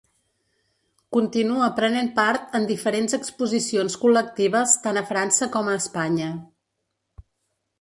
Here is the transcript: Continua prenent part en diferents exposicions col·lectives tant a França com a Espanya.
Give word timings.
Continua 1.17 1.67
prenent 1.79 2.09
part 2.19 2.57
en 2.59 2.65
diferents 2.71 3.17
exposicions 3.19 3.99
col·lectives 4.05 4.73
tant 4.87 4.99
a 5.03 5.05
França 5.11 5.49
com 5.57 5.71
a 5.71 5.77
Espanya. 5.83 6.31